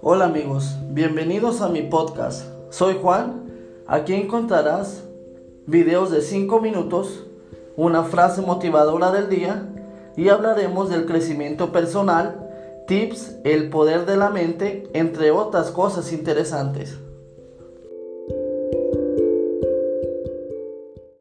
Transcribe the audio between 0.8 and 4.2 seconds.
bienvenidos a mi podcast. Soy Juan. Aquí